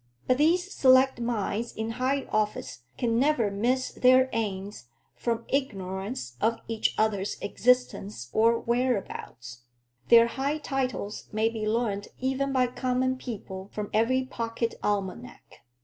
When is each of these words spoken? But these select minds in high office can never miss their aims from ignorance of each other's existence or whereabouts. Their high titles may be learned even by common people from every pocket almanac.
But 0.25 0.39
these 0.39 0.73
select 0.73 1.19
minds 1.21 1.71
in 1.75 1.91
high 2.01 2.23
office 2.31 2.85
can 2.97 3.19
never 3.19 3.51
miss 3.51 3.91
their 3.91 4.29
aims 4.33 4.85
from 5.13 5.45
ignorance 5.47 6.37
of 6.41 6.57
each 6.67 6.95
other's 6.97 7.37
existence 7.39 8.27
or 8.33 8.59
whereabouts. 8.59 9.61
Their 10.09 10.25
high 10.25 10.57
titles 10.57 11.29
may 11.31 11.49
be 11.49 11.67
learned 11.67 12.07
even 12.17 12.51
by 12.51 12.65
common 12.65 13.15
people 13.17 13.69
from 13.73 13.91
every 13.93 14.25
pocket 14.25 14.73
almanac. 14.81 15.57